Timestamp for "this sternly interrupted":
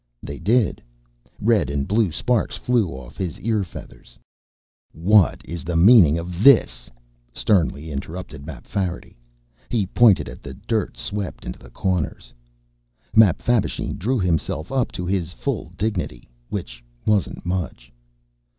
6.43-8.43